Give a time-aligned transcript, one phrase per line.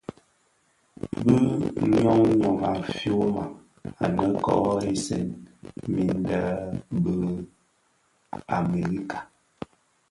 [1.23, 1.35] Bi
[1.89, 3.43] ñyon yon a fyoma
[4.03, 5.21] anèn Kō dhesèè
[5.93, 6.41] min lè
[7.03, 7.13] be
[8.59, 9.27] amerikana,